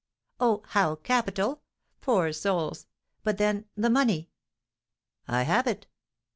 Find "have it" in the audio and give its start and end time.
5.43-5.85